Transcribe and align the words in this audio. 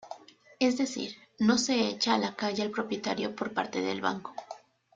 Es 0.59 0.79
decir, 0.79 1.15
no 1.37 1.59
se 1.59 1.87
echa 1.87 2.15
a 2.15 2.17
la 2.17 2.35
calle 2.35 2.63
al 2.63 2.71
propietario 2.71 3.35
por 3.35 3.53
parte 3.53 3.81
del 3.81 4.01
banco. 4.01 4.33